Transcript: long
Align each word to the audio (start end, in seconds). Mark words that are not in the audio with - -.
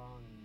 long 0.00 0.39